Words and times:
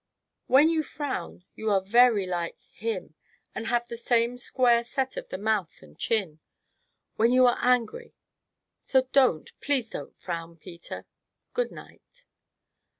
"When 0.47 0.71
you 0.71 0.81
frown, 0.81 1.45
you 1.53 1.69
are 1.69 1.79
very 1.79 2.25
like 2.25 2.59
him, 2.71 3.13
and 3.53 3.67
have 3.67 3.87
the 3.87 3.95
same 3.97 4.35
square 4.39 4.83
set 4.83 5.15
of 5.15 5.29
the 5.29 5.37
mouth 5.37 5.83
and 5.83 5.95
chin, 5.95 6.39
when 7.17 7.31
you 7.31 7.45
are 7.45 7.59
angry 7.61 8.15
so 8.79 9.03
don't, 9.13 9.51
please 9.61 9.91
don't 9.91 10.15
frown, 10.15 10.57
Peter 10.57 11.05
Good 11.53 11.71
night!" 11.71 12.25